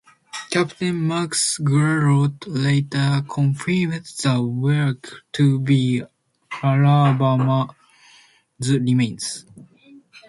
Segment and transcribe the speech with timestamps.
[0.49, 6.01] Captain Max Guerout later confirmed the wreck to be
[6.63, 9.45] "Alabama"'s remains.